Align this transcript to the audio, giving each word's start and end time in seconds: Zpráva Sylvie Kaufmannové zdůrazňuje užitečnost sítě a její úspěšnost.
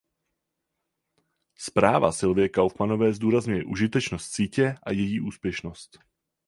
Zpráva 1.55 2.11
Sylvie 2.11 2.49
Kaufmannové 2.49 3.13
zdůrazňuje 3.13 3.63
užitečnost 3.65 4.33
sítě 4.35 4.75
a 4.83 4.91
její 4.91 5.21
úspěšnost. 5.21 5.99